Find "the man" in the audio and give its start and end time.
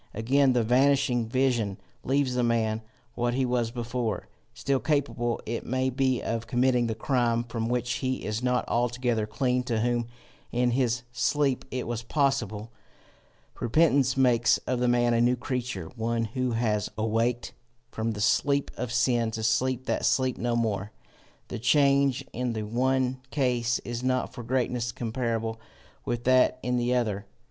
2.33-2.81, 14.79-15.13